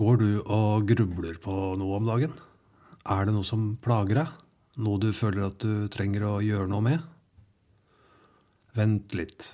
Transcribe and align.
Går 0.00 0.16
du 0.16 0.28
og 0.48 0.86
grubler 0.88 1.36
på 1.44 1.52
noe 1.76 1.98
om 1.98 2.06
dagen? 2.08 2.32
Er 3.04 3.26
det 3.28 3.34
noe 3.34 3.44
som 3.44 3.74
plager 3.84 4.16
deg? 4.22 4.28
Noe 4.80 5.00
du 5.02 5.10
føler 5.12 5.50
at 5.50 5.58
du 5.60 5.90
trenger 5.92 6.22
å 6.24 6.36
gjøre 6.40 6.70
noe 6.72 6.84
med? 6.86 7.02
Vent 8.78 9.12
litt. 9.12 9.50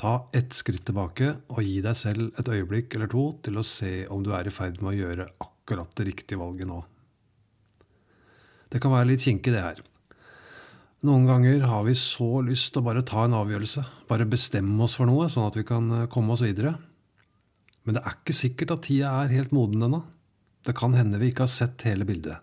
Ta 0.00 0.24
ett 0.34 0.56
skritt 0.58 0.82
tilbake 0.88 1.28
og 1.54 1.60
gi 1.62 1.76
deg 1.84 1.94
selv 1.94 2.40
et 2.40 2.50
øyeblikk 2.50 2.96
eller 2.96 3.12
to 3.12 3.28
til 3.46 3.60
å 3.60 3.66
se 3.68 3.92
om 4.10 4.24
du 4.26 4.32
er 4.34 4.50
i 4.50 4.54
ferd 4.54 4.80
med 4.82 4.90
å 4.90 4.98
gjøre 5.04 5.28
akkurat 5.46 5.92
det 6.00 6.08
riktige 6.08 6.40
valget 6.40 6.66
nå. 6.72 6.80
Det 8.74 8.80
kan 8.82 8.90
være 8.96 9.12
litt 9.12 9.22
kinkig, 9.22 9.52
det 9.54 9.62
her. 9.62 9.78
Noen 11.06 11.28
ganger 11.30 11.62
har 11.70 11.86
vi 11.86 11.94
så 12.00 12.40
lyst 12.42 12.72
til 12.74 12.82
å 12.82 12.88
bare 12.88 13.06
ta 13.06 13.28
en 13.28 13.38
avgjørelse, 13.38 13.86
bare 14.10 14.26
bestemme 14.26 14.82
oss 14.82 14.98
for 14.98 15.06
noe, 15.06 15.28
sånn 15.30 15.46
at 15.46 15.60
vi 15.60 15.62
kan 15.68 16.08
komme 16.10 16.34
oss 16.34 16.42
videre. 16.42 16.74
Men 17.84 17.96
det 17.96 18.02
er 18.04 18.16
ikke 18.16 18.36
sikkert 18.36 18.74
at 18.74 18.84
tida 18.86 19.12
er 19.22 19.34
helt 19.34 19.52
moden 19.56 19.84
ennå. 19.84 20.02
Det 20.64 20.76
kan 20.76 20.96
hende 20.96 21.20
vi 21.20 21.30
ikke 21.30 21.44
har 21.44 21.52
sett 21.52 21.84
hele 21.84 22.06
bildet. 22.08 22.40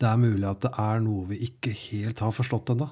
Det 0.00 0.08
er 0.08 0.20
mulig 0.20 0.46
at 0.48 0.62
det 0.64 0.70
er 0.80 1.00
noe 1.04 1.26
vi 1.28 1.40
ikke 1.48 1.74
helt 1.76 2.22
har 2.22 2.34
forstått 2.34 2.72
ennå. 2.74 2.86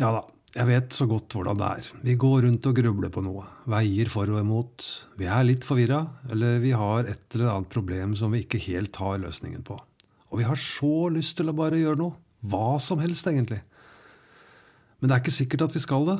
Ja 0.00 0.08
da, 0.10 0.22
jeg 0.54 0.70
vet 0.70 0.94
så 0.94 1.06
godt 1.10 1.34
hvordan 1.34 1.58
det 1.58 1.68
er. 1.68 1.88
Vi 2.06 2.14
går 2.18 2.44
rundt 2.46 2.66
og 2.70 2.76
grubler 2.78 3.10
på 3.14 3.22
noe. 3.26 3.44
Veier 3.70 4.10
for 4.10 4.30
og 4.30 4.40
imot. 4.40 4.86
Vi 5.18 5.26
er 5.26 5.46
litt 5.46 5.66
forvirra, 5.66 6.00
eller 6.30 6.60
vi 6.62 6.72
har 6.74 7.10
et 7.10 7.36
eller 7.36 7.52
annet 7.52 7.70
problem 7.70 8.14
som 8.18 8.34
vi 8.34 8.44
ikke 8.44 8.62
helt 8.68 8.96
har 9.02 9.20
løsningen 9.22 9.62
på. 9.66 9.78
Og 10.30 10.40
vi 10.40 10.46
har 10.46 10.58
så 10.58 11.08
lyst 11.14 11.36
til 11.38 11.50
å 11.50 11.56
bare 11.58 11.78
gjøre 11.78 12.00
noe. 12.00 12.18
Hva 12.44 12.76
som 12.82 13.00
helst, 13.02 13.26
egentlig. 13.30 13.60
Men 14.98 15.10
det 15.10 15.16
er 15.16 15.24
ikke 15.24 15.38
sikkert 15.38 15.66
at 15.68 15.74
vi 15.74 15.82
skal 15.82 16.06
det. 16.08 16.18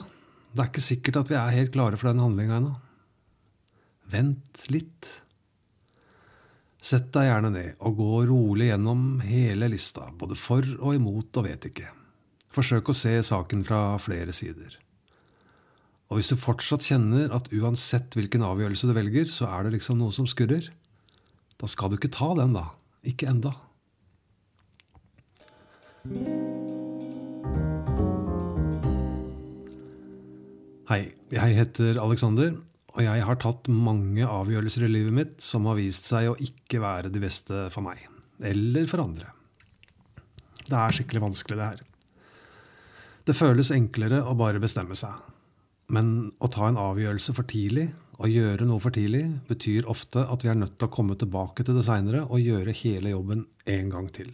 Det 0.55 0.63
er 0.63 0.71
ikke 0.71 0.87
sikkert 0.87 1.21
at 1.23 1.31
vi 1.31 1.39
er 1.39 1.57
helt 1.59 1.75
klare 1.75 1.99
for 1.99 2.11
den 2.11 2.23
handlinga 2.23 2.59
ennå. 2.61 2.75
Vent 4.15 4.67
litt. 4.71 5.09
Sett 6.85 7.09
deg 7.17 7.27
gjerne 7.27 7.51
ned 7.51 7.83
og 7.83 7.97
gå 7.99 8.09
rolig 8.29 8.69
gjennom 8.69 9.19
hele 9.25 9.71
lista, 9.73 10.07
både 10.15 10.37
for 10.39 10.67
og 10.77 10.95
imot 10.95 11.41
og 11.41 11.49
vet 11.49 11.67
ikke. 11.71 11.89
Forsøk 12.55 12.93
å 12.93 12.95
se 12.95 13.17
saken 13.27 13.65
fra 13.67 13.97
flere 13.99 14.35
sider. 14.37 14.77
Og 16.13 16.21
hvis 16.21 16.31
du 16.31 16.39
fortsatt 16.39 16.85
kjenner 16.87 17.33
at 17.35 17.49
uansett 17.57 18.15
hvilken 18.15 18.45
avgjørelse 18.47 18.87
du 18.87 18.95
velger, 18.95 19.27
så 19.33 19.49
er 19.51 19.67
det 19.67 19.79
liksom 19.79 19.99
noe 19.99 20.15
som 20.15 20.29
skurrer, 20.31 20.69
da 21.59 21.71
skal 21.71 21.91
du 21.91 21.97
ikke 21.99 22.13
ta 22.15 22.29
den, 22.39 22.55
da. 22.55 22.69
Ikke 23.09 23.31
enda. 23.33 23.51
Hei, 30.93 31.01
jeg 31.33 31.59
heter 31.59 31.99
Alexander, 32.05 32.53
og 32.95 33.03
jeg 33.03 33.23
har 33.27 33.39
tatt 33.43 33.67
mange 33.67 34.23
avgjørelser 34.23 34.87
i 34.87 34.91
livet 34.93 35.15
mitt 35.17 35.43
som 35.43 35.67
har 35.67 35.79
vist 35.81 36.07
seg 36.07 36.29
å 36.31 36.37
ikke 36.39 36.79
være 36.83 37.11
de 37.11 37.23
beste 37.23 37.65
for 37.75 37.83
meg. 37.83 38.05
Eller 38.39 38.87
for 38.91 39.03
andre. 39.03 39.33
Det 40.65 40.79
er 40.79 40.95
skikkelig 40.95 41.25
vanskelig, 41.25 41.59
det 41.59 41.71
her. 41.73 41.83
Det 43.27 43.35
føles 43.35 43.73
enklere 43.75 44.21
å 44.23 44.37
bare 44.39 44.63
bestemme 44.63 44.95
seg. 44.99 45.13
Men 45.93 46.31
å 46.39 46.49
ta 46.53 46.69
en 46.69 46.79
avgjørelse 46.81 47.35
for 47.37 47.49
tidlig, 47.51 47.89
å 48.23 48.31
gjøre 48.31 48.67
noe 48.69 48.81
for 48.81 48.95
tidlig, 48.95 49.25
betyr 49.49 49.89
ofte 49.91 50.23
at 50.31 50.45
vi 50.45 50.53
er 50.53 50.59
nødt 50.61 50.77
til 50.79 50.87
å 50.87 50.95
komme 50.95 51.17
tilbake 51.19 51.67
til 51.67 51.77
det 51.77 51.87
seinere 51.89 52.23
og 52.29 52.45
gjøre 52.45 52.77
hele 52.79 53.11
jobben 53.11 53.43
en 53.75 53.91
gang 53.91 54.07
til. 54.15 54.31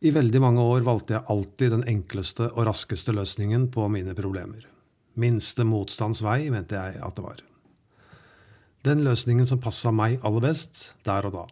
I 0.00 0.12
veldig 0.12 0.40
mange 0.40 0.64
år 0.64 0.86
valgte 0.86 1.18
jeg 1.18 1.28
alltid 1.32 1.74
den 1.74 1.84
enkleste 1.88 2.48
og 2.52 2.66
raskeste 2.68 3.12
løsningen 3.16 3.68
på 3.74 3.86
mine 3.92 4.16
problemer. 4.16 4.64
Minste 5.16 5.64
motstands 5.64 6.20
vei, 6.24 6.50
mente 6.52 6.76
jeg 6.76 7.00
at 7.00 7.16
det 7.16 7.24
var. 7.24 7.42
Den 8.86 9.02
løsningen 9.02 9.48
som 9.48 9.60
passa 9.62 9.90
meg 9.90 10.20
aller 10.26 10.44
best, 10.44 10.92
der 11.08 11.26
og 11.26 11.34
da. 11.34 11.44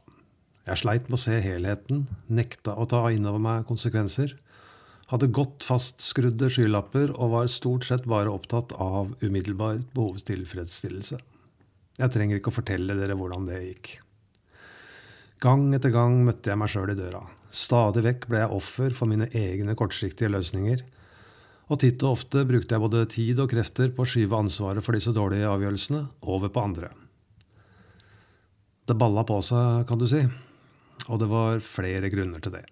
Jeg 0.69 0.81
sleit 0.81 1.09
med 1.09 1.19
å 1.19 1.23
se 1.25 1.41
helheten, 1.45 2.05
nekta 2.29 2.77
å 2.79 2.87
ta 2.89 3.03
innover 3.13 3.43
meg 3.43 3.67
konsekvenser, 3.69 4.37
hadde 5.11 5.33
godt 5.37 5.65
fastskrudde 5.67 6.49
skylapper 6.53 7.13
og 7.13 7.35
var 7.35 7.51
stort 7.53 7.85
sett 7.89 8.07
bare 8.09 8.33
opptatt 8.33 8.73
av 8.81 9.13
umiddelbar 9.25 9.83
behovstilfredsstillelse. 9.97 11.19
Jeg 12.01 12.13
trenger 12.15 12.41
ikke 12.41 12.51
å 12.53 12.57
fortelle 12.57 12.97
dere 12.99 13.17
hvordan 13.19 13.49
det 13.49 13.61
gikk. 13.61 13.93
Gang 15.45 15.69
etter 15.77 15.93
gang 15.93 16.23
møtte 16.25 16.53
jeg 16.53 16.61
meg 16.61 16.73
sjøl 16.73 16.95
i 16.95 16.99
døra. 16.99 17.21
Stadig 17.55 18.03
vekk 18.07 18.29
ble 18.31 18.41
jeg 18.43 18.57
offer 18.57 18.97
for 18.97 19.11
mine 19.11 19.29
egne 19.37 19.77
kortsiktige 19.79 20.33
løsninger 20.33 20.83
og 21.71 21.81
titt 21.81 22.03
og 22.05 22.19
ofte 22.19 22.45
brukte 22.49 22.77
jeg 22.77 22.85
både 22.85 23.07
tid 23.13 23.41
og 23.41 23.51
krefter 23.53 23.93
på 23.95 24.05
å 24.05 24.09
skyve 24.09 24.37
ansvaret 24.37 24.85
for 24.85 24.97
disse 24.97 25.15
dårlige 25.17 25.49
avgjørelsene 25.49 26.03
over 26.35 26.53
på 26.53 26.65
andre. 26.65 26.91
Det 28.85 28.97
balla 29.01 29.25
på 29.25 29.39
seg, 29.45 29.87
kan 29.89 30.01
du 30.01 30.05
si, 30.11 30.21
og 31.09 31.21
det 31.23 31.29
var 31.31 31.63
flere 31.65 32.11
grunner 32.13 32.43
til 32.45 32.53
det. 32.59 32.65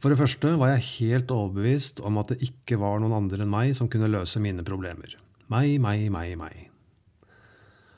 For 0.00 0.08
det 0.08 0.16
første 0.16 0.54
var 0.56 0.72
jeg 0.72 0.86
helt 0.94 1.32
overbevist 1.34 2.00
om 2.08 2.16
at 2.22 2.32
det 2.32 2.46
ikke 2.46 2.78
var 2.80 3.02
noen 3.02 3.18
andre 3.18 3.44
enn 3.44 3.52
meg 3.52 3.74
som 3.76 3.90
kunne 3.92 4.08
løse 4.08 4.40
mine 4.40 4.64
problemer. 4.64 5.18
Meg, 5.52 5.76
meg, 5.82 6.06
meg, 6.14 6.32
meg. 6.40 6.70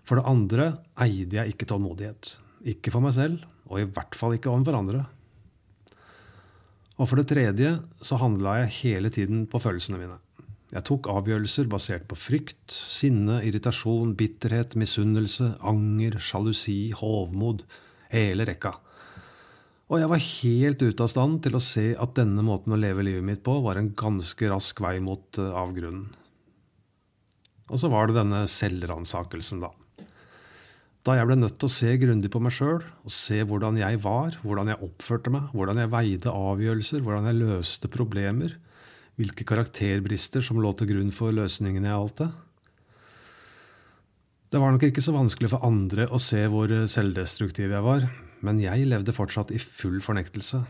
For 0.03 0.19
det 0.19 0.27
andre 0.27 0.67
eide 1.05 1.39
jeg 1.39 1.55
ikke 1.55 1.69
tålmodighet. 1.71 2.33
Ikke 2.75 2.91
for 2.91 3.05
meg 3.05 3.15
selv, 3.15 3.45
og 3.71 3.79
i 3.79 3.87
hvert 3.87 4.19
fall 4.19 4.35
ikke 4.35 4.51
overfor 4.51 4.81
andre. 4.81 5.05
Og 7.03 7.09
for 7.11 7.19
det 7.19 7.33
tredje 7.33 7.73
så 8.05 8.19
handla 8.21 8.61
jeg 8.61 8.77
hele 8.77 9.11
tiden 9.11 9.47
på 9.51 9.59
følelsene 9.63 9.99
mine. 9.99 10.21
Jeg 10.73 10.87
tok 10.89 11.09
avgjørelser 11.11 11.67
basert 11.69 12.07
på 12.09 12.17
frykt, 12.17 12.71
sinne, 12.71 13.41
irritasjon, 13.45 14.15
bitterhet, 14.17 14.77
misunnelse, 14.79 15.51
anger, 15.69 16.17
sjalusi, 16.23 16.95
hovmod. 16.97 17.67
Hele 18.13 18.47
rekka. 18.49 18.77
Og 19.93 19.99
jeg 20.01 20.09
var 20.09 20.23
helt 20.25 20.87
ute 20.87 21.05
av 21.05 21.11
stand 21.13 21.43
til 21.45 21.59
å 21.59 21.65
se 21.65 21.91
at 22.01 22.15
denne 22.17 22.45
måten 22.47 22.73
å 22.73 22.81
leve 22.81 23.05
livet 23.05 23.27
mitt 23.27 23.43
på 23.45 23.59
var 23.67 23.81
en 23.81 23.91
ganske 23.99 24.49
rask 24.49 24.81
vei 24.81 24.95
mot 25.05 25.43
eh, 25.43 25.53
avgrunnen. 25.53 26.07
Og 27.69 27.81
så 27.81 27.91
var 27.93 28.09
det 28.09 28.17
denne 28.21 28.47
selvransakelsen, 28.49 29.61
da. 29.65 29.73
Da 31.03 31.17
jeg 31.19 31.27
ble 31.27 31.35
nødt 31.35 31.57
til 31.59 31.67
å 31.67 31.75
se 31.75 31.97
grundig 31.99 32.29
på 32.31 32.39
meg 32.43 32.55
sjøl 32.55 32.79
og 32.79 33.11
se 33.11 33.41
hvordan 33.43 33.81
jeg 33.81 33.99
var, 34.05 34.37
hvordan 34.47 34.69
jeg 34.71 34.87
oppførte 34.87 35.33
meg, 35.35 35.49
hvordan 35.51 35.81
jeg 35.83 35.91
veide 35.91 36.35
avgjørelser, 36.35 37.03
hvordan 37.03 37.27
jeg 37.27 37.41
løste 37.41 37.91
problemer, 37.91 38.55
hvilke 39.19 39.47
karakterbrister 39.49 40.45
som 40.47 40.61
lå 40.63 40.71
til 40.79 40.93
grunn 40.93 41.11
for 41.15 41.35
løsningene 41.35 41.91
jeg 41.91 42.05
valgte. 42.05 42.29
Det 44.53 44.61
var 44.63 44.71
nok 44.75 44.87
ikke 44.87 45.03
så 45.03 45.15
vanskelig 45.17 45.51
for 45.51 45.67
andre 45.67 46.07
å 46.07 46.21
se 46.23 46.45
hvor 46.53 46.71
selvdestruktiv 46.95 47.75
jeg 47.75 47.87
var, 47.89 48.07
men 48.47 48.63
jeg 48.63 48.87
levde 48.87 49.17
fortsatt 49.17 49.51
i 49.51 49.59
full 49.59 49.99
fornektelse. 50.05 50.63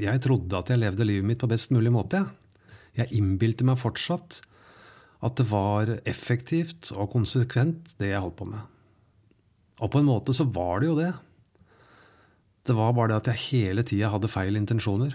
Jeg 0.00 0.24
trodde 0.24 0.56
at 0.56 0.72
jeg 0.72 0.80
levde 0.80 1.04
livet 1.04 1.28
mitt 1.28 1.42
på 1.42 1.50
best 1.50 1.74
mulig 1.74 1.92
måte. 1.92 2.22
Jeg, 2.22 2.64
jeg 3.02 3.20
innbilte 3.20 3.68
meg 3.68 3.80
fortsatt 3.82 4.40
at 5.26 5.36
det 5.36 5.48
var 5.50 5.92
effektivt 6.08 6.94
og 6.94 7.10
konsekvent, 7.18 7.98
det 8.00 8.14
jeg 8.14 8.24
holdt 8.24 8.38
på 8.40 8.48
med. 8.48 8.77
Og 9.78 9.90
på 9.92 10.00
en 10.00 10.08
måte 10.08 10.34
så 10.34 10.46
var 10.50 10.82
det 10.82 10.90
jo 10.90 10.98
det. 10.98 11.12
Det 12.66 12.76
var 12.76 12.94
bare 12.96 13.12
det 13.12 13.20
at 13.22 13.30
jeg 13.32 13.44
hele 13.46 13.84
tida 13.86 14.10
hadde 14.12 14.30
feil 14.30 14.58
intensjoner. 14.58 15.14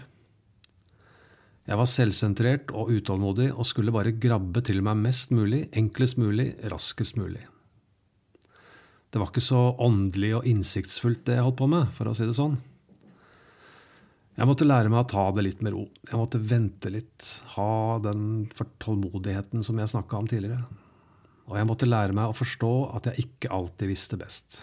Jeg 1.63 1.79
var 1.79 1.87
selvsentrert 1.87 2.73
og 2.75 2.91
utålmodig 2.91 3.51
og 3.53 3.67
skulle 3.67 3.93
bare 3.95 4.15
grabbe 4.19 4.63
til 4.67 4.81
meg 4.83 4.99
mest 4.99 5.31
mulig, 5.31 5.67
enklest 5.71 6.17
mulig, 6.19 6.49
raskest 6.71 7.15
mulig. 7.19 7.45
Det 9.13 9.21
var 9.21 9.29
ikke 9.29 9.45
så 9.45 9.61
åndelig 9.85 10.33
og 10.39 10.47
innsiktsfullt, 10.49 11.23
det 11.27 11.37
jeg 11.37 11.45
holdt 11.45 11.59
på 11.61 11.69
med, 11.69 11.91
for 11.95 12.09
å 12.09 12.15
si 12.17 12.25
det 12.27 12.35
sånn. 12.35 12.57
Jeg 14.33 14.49
måtte 14.49 14.65
lære 14.65 14.89
meg 14.89 15.03
å 15.03 15.09
ta 15.11 15.27
det 15.37 15.43
litt 15.45 15.61
med 15.63 15.75
ro. 15.75 15.83
Jeg 16.09 16.17
måtte 16.17 16.41
vente 16.41 16.89
litt, 16.89 17.27
ha 17.53 17.99
den 18.01 18.47
tålmodigheten 18.81 19.61
som 19.63 19.77
jeg 19.77 19.91
snakka 19.93 20.23
om 20.23 20.31
tidligere 20.31 20.65
og 21.49 21.57
jeg 21.59 21.67
måtte 21.67 21.89
lære 21.89 22.15
meg 22.15 22.31
å 22.31 22.37
forstå 22.37 22.71
at 22.97 23.09
jeg 23.09 23.25
ikke 23.25 23.51
alltid 23.51 23.91
visste 23.91 24.19
best. 24.19 24.61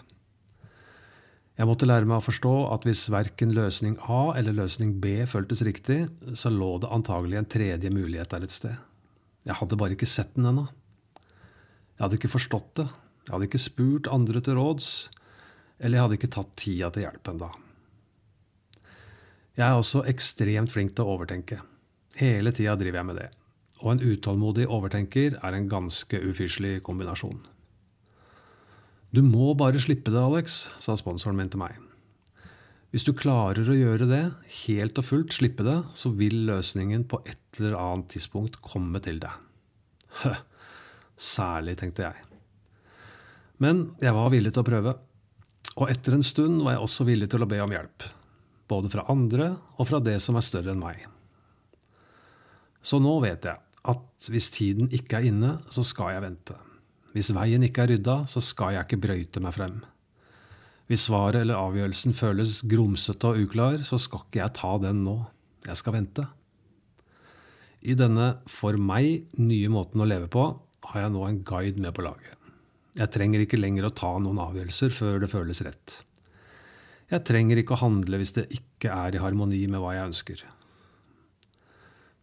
Jeg 1.59 1.67
måtte 1.69 1.85
lære 1.85 2.07
meg 2.09 2.17
å 2.17 2.25
forstå 2.25 2.53
at 2.73 2.85
hvis 2.87 3.03
verken 3.13 3.51
løsning 3.53 3.97
A 4.09 4.31
eller 4.39 4.55
løsning 4.57 4.95
B 5.03 5.19
føltes 5.29 5.61
riktig, 5.67 6.07
så 6.33 6.49
lå 6.49 6.73
det 6.81 6.89
antagelig 6.89 7.37
en 7.37 7.49
tredje 7.53 7.91
mulighet 7.93 8.31
der 8.33 8.47
et 8.47 8.55
sted. 8.55 8.77
Jeg 9.45 9.59
hadde 9.59 9.77
bare 9.77 9.93
ikke 9.93 10.09
sett 10.09 10.31
den 10.37 10.47
ennå. 10.49 10.63
Jeg 11.97 12.01
hadde 12.05 12.17
ikke 12.17 12.33
forstått 12.33 12.71
det. 12.79 12.87
Jeg 13.27 13.33
hadde 13.35 13.49
ikke 13.49 13.61
spurt 13.61 14.09
andre 14.09 14.41
til 14.41 14.57
råds. 14.57 14.87
Eller 15.77 15.97
jeg 15.97 16.05
hadde 16.05 16.17
ikke 16.17 16.31
tatt 16.33 16.55
tida 16.57 16.89
til 16.93 17.05
hjelp 17.05 17.29
ennå. 17.33 17.51
Jeg 19.59 19.67
er 19.67 19.77
også 19.77 20.01
ekstremt 20.09 20.71
flink 20.73 20.95
til 20.95 21.05
å 21.05 21.17
overtenke. 21.17 21.59
Hele 22.17 22.55
tida 22.55 22.73
driver 22.79 23.01
jeg 23.01 23.09
med 23.11 23.21
det 23.21 23.29
og 23.81 23.95
en 23.95 24.03
utålmodig 24.03 24.67
overtenker 24.69 25.37
er 25.41 25.57
en 25.57 25.69
ganske 25.69 26.19
ufyselig 26.21 26.79
kombinasjon. 26.85 27.39
Du 29.11 29.19
må 29.25 29.51
bare 29.59 29.81
slippe 29.81 30.13
det, 30.13 30.21
Alex, 30.21 30.65
sa 30.79 30.95
sponsoren 30.95 31.35
min 31.35 31.49
til 31.51 31.59
meg. 31.59 31.75
Hvis 32.91 33.05
du 33.07 33.13
klarer 33.15 33.67
å 33.71 33.75
gjøre 33.75 34.07
det, 34.07 34.23
helt 34.65 34.99
og 34.99 35.07
fullt 35.07 35.35
slippe 35.35 35.65
det, 35.67 35.77
så 35.95 36.11
vil 36.15 36.45
løsningen 36.47 37.05
på 37.11 37.21
et 37.25 37.59
eller 37.59 37.77
annet 37.79 38.11
tidspunkt 38.13 38.59
komme 38.63 38.99
til 39.03 39.19
deg. 39.23 39.31
Hø, 40.23 40.33
særlig, 41.15 41.77
tenkte 41.79 42.07
jeg. 42.09 42.27
Men 43.63 43.91
jeg 44.01 44.15
var 44.15 44.31
villig 44.33 44.51
til 44.55 44.63
å 44.63 44.67
prøve. 44.67 44.95
Og 45.77 45.91
etter 45.91 46.17
en 46.17 46.25
stund 46.25 46.59
var 46.65 46.75
jeg 46.75 46.83
også 46.83 47.07
villig 47.07 47.29
til 47.31 47.45
å 47.45 47.49
be 47.49 47.61
om 47.63 47.71
hjelp. 47.71 48.07
Både 48.71 48.91
fra 48.91 49.07
andre 49.11 49.53
og 49.77 49.87
fra 49.87 50.01
det 50.03 50.17
som 50.23 50.39
er 50.39 50.45
større 50.45 50.73
enn 50.73 50.83
meg. 50.83 51.03
Så 52.83 52.99
nå 52.99 53.13
vet 53.23 53.47
jeg 53.47 53.70
at 53.89 54.29
hvis 54.29 54.51
tiden 54.53 54.91
ikke 54.93 55.19
er 55.19 55.31
inne, 55.31 55.55
så 55.73 55.83
skal 55.85 56.15
jeg 56.15 56.25
vente. 56.25 56.57
Hvis 57.15 57.31
veien 57.35 57.63
ikke 57.65 57.85
er 57.85 57.95
rydda, 57.95 58.17
så 58.29 58.43
skal 58.43 58.75
jeg 58.75 58.87
ikke 58.87 59.01
brøyte 59.03 59.41
meg 59.43 59.55
frem. 59.55 59.79
Hvis 60.91 61.07
svaret 61.07 61.41
eller 61.41 61.59
avgjørelsen 61.59 62.15
føles 62.15 62.59
grumsete 62.67 63.31
og 63.31 63.45
uklar, 63.45 63.79
så 63.87 63.99
skal 64.01 64.25
ikke 64.25 64.41
jeg 64.41 64.55
ta 64.57 64.75
den 64.83 65.03
nå. 65.05 65.17
Jeg 65.67 65.79
skal 65.79 65.95
vente. 65.95 66.25
I 67.81 67.95
denne 67.97 68.27
for 68.51 68.77
meg 68.77 69.25
nye 69.41 69.71
måten 69.73 70.03
å 70.03 70.07
leve 70.07 70.29
på 70.31 70.45
har 70.91 71.05
jeg 71.05 71.13
nå 71.15 71.25
en 71.25 71.41
guide 71.47 71.81
med 71.81 71.95
på 71.95 72.05
laget. 72.05 72.37
Jeg 72.99 73.11
trenger 73.13 73.43
ikke 73.43 73.59
lenger 73.59 73.87
å 73.87 73.95
ta 73.95 74.11
noen 74.19 74.41
avgjørelser 74.43 74.91
før 74.93 75.21
det 75.23 75.31
føles 75.31 75.63
rett. 75.63 76.01
Jeg 77.11 77.23
trenger 77.27 77.59
ikke 77.59 77.75
å 77.75 77.83
handle 77.85 78.19
hvis 78.19 78.35
det 78.35 78.49
ikke 78.55 78.91
er 78.91 79.15
i 79.15 79.21
harmoni 79.23 79.63
med 79.71 79.81
hva 79.83 79.95
jeg 79.95 80.11
ønsker. 80.11 80.43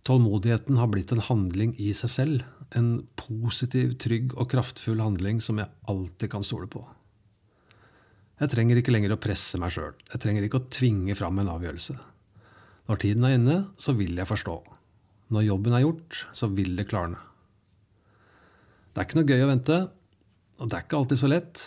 Tålmodigheten 0.06 0.78
har 0.78 0.90
blitt 0.92 1.12
en 1.12 1.24
handling 1.24 1.74
i 1.80 1.90
seg 1.96 2.12
selv, 2.12 2.44
en 2.76 3.06
positiv, 3.18 3.96
trygg 4.02 4.34
og 4.36 4.50
kraftfull 4.52 5.00
handling 5.02 5.40
som 5.44 5.60
jeg 5.60 5.70
alltid 5.88 6.32
kan 6.32 6.46
stole 6.46 6.68
på. 6.70 6.84
Jeg 8.38 8.52
trenger 8.52 8.78
ikke 8.78 8.92
lenger 8.94 9.16
å 9.16 9.20
presse 9.20 9.58
meg 9.58 9.72
sjøl, 9.74 9.96
jeg 10.12 10.22
trenger 10.22 10.46
ikke 10.46 10.60
å 10.60 10.68
tvinge 10.70 11.16
fram 11.18 11.40
en 11.42 11.50
avgjørelse. 11.56 11.96
Når 12.88 13.00
tiden 13.02 13.26
er 13.26 13.34
inne, 13.36 13.56
så 13.76 13.92
vil 13.98 14.14
jeg 14.16 14.30
forstå. 14.30 14.54
Når 15.34 15.48
jobben 15.48 15.74
er 15.76 15.84
gjort, 15.84 16.22
så 16.32 16.48
vil 16.48 16.76
det 16.78 16.86
klarne. 16.88 17.18
Det 18.94 19.02
er 19.02 19.08
ikke 19.08 19.18
noe 19.18 19.28
gøy 19.28 19.44
å 19.44 19.50
vente, 19.50 19.80
og 20.58 20.70
det 20.70 20.78
er 20.78 20.86
ikke 20.86 21.00
alltid 21.02 21.20
så 21.20 21.28
lett, 21.30 21.64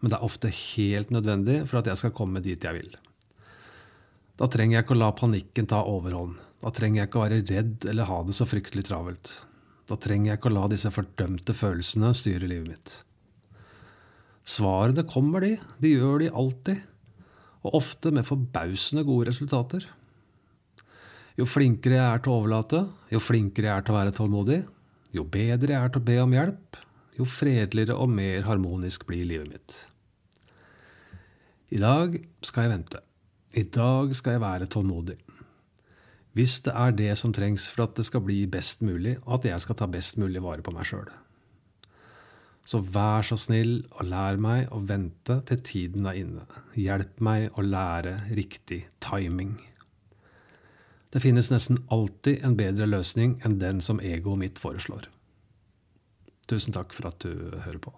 men 0.00 0.12
det 0.12 0.18
er 0.18 0.26
ofte 0.28 0.52
helt 0.52 1.10
nødvendig 1.14 1.62
for 1.64 1.80
at 1.80 1.88
jeg 1.90 2.00
skal 2.02 2.14
komme 2.14 2.44
dit 2.44 2.60
jeg 2.60 2.76
vil. 2.76 2.92
Da 4.36 4.48
trenger 4.52 4.76
jeg 4.76 4.84
ikke 4.84 4.96
å 4.96 5.00
la 5.00 5.10
panikken 5.16 5.68
ta 5.70 5.80
overhånd. 5.88 6.36
Da 6.64 6.70
trenger 6.72 7.02
jeg 7.02 7.10
ikke 7.10 7.20
å 7.20 7.24
være 7.26 7.42
redd 7.44 7.84
eller 7.90 8.08
ha 8.08 8.22
det 8.24 8.34
så 8.38 8.46
fryktelig 8.48 8.86
travelt. 8.88 9.32
Da 9.84 9.98
trenger 10.00 10.30
jeg 10.30 10.40
ikke 10.40 10.48
å 10.48 10.54
la 10.54 10.68
disse 10.72 10.88
fordømte 10.94 11.52
følelsene 11.52 12.14
styre 12.16 12.48
livet 12.48 12.70
mitt. 12.70 12.94
Svarene 14.48 15.04
kommer, 15.08 15.44
de. 15.44 15.58
De 15.84 15.90
gjør 15.92 16.24
de 16.24 16.30
alltid. 16.32 16.80
Og 17.68 17.76
ofte 17.82 18.12
med 18.16 18.24
forbausende 18.24 19.04
gode 19.04 19.28
resultater. 19.28 19.84
Jo 21.36 21.44
flinkere 21.48 21.98
jeg 21.98 22.06
er 22.06 22.24
til 22.24 22.32
å 22.32 22.40
overlate, 22.40 22.80
jo 23.12 23.20
flinkere 23.20 23.68
jeg 23.68 23.74
er 23.74 23.84
til 23.84 23.92
å 23.92 23.98
være 23.98 24.16
tålmodig, 24.16 24.60
jo 25.16 25.24
bedre 25.26 25.74
jeg 25.74 25.80
er 25.80 25.92
til 25.92 26.00
å 26.00 26.06
be 26.06 26.18
om 26.22 26.36
hjelp, 26.36 26.78
jo 27.18 27.26
fredeligere 27.26 27.96
og 27.98 28.12
mer 28.14 28.46
harmonisk 28.46 29.04
blir 29.08 29.26
livet 29.26 29.50
mitt. 29.50 29.80
I 31.74 31.80
dag 31.82 32.20
skal 32.46 32.68
jeg 32.68 32.76
vente. 32.76 33.02
I 33.58 33.66
dag 33.66 34.14
skal 34.14 34.36
jeg 34.36 34.44
være 34.46 34.70
tålmodig. 34.70 35.18
Hvis 36.34 36.58
det 36.66 36.72
er 36.74 36.94
det 36.98 37.12
som 37.18 37.32
trengs 37.34 37.68
for 37.70 37.86
at 37.86 37.94
det 37.98 38.08
skal 38.08 38.24
bli 38.26 38.40
best 38.50 38.82
mulig, 38.82 39.16
og 39.22 39.38
at 39.38 39.52
jeg 39.52 39.62
skal 39.62 39.78
ta 39.78 39.86
best 39.90 40.18
mulig 40.18 40.42
vare 40.42 40.64
på 40.66 40.74
meg 40.74 40.88
sjøl. 40.88 41.06
Så 42.64 42.80
vær 42.80 43.22
så 43.28 43.36
snill 43.38 43.82
og 43.92 44.08
lær 44.08 44.40
meg 44.40 44.72
å 44.72 44.80
vente 44.88 45.36
til 45.50 45.60
tiden 45.62 46.08
er 46.08 46.18
inne. 46.18 46.46
Hjelp 46.80 47.20
meg 47.22 47.54
å 47.54 47.62
lære 47.62 48.16
riktig 48.34 48.86
timing. 49.04 49.58
Det 51.14 51.22
finnes 51.22 51.52
nesten 51.52 51.78
alltid 51.94 52.42
en 52.42 52.56
bedre 52.58 52.88
løsning 52.88 53.36
enn 53.46 53.60
den 53.60 53.84
som 53.84 54.00
egoet 54.02 54.40
mitt 54.40 54.58
foreslår. 54.58 55.06
Tusen 56.50 56.74
takk 56.74 56.96
for 56.96 57.12
at 57.12 57.22
du 57.22 57.54
hører 57.62 57.78
på. 57.84 57.94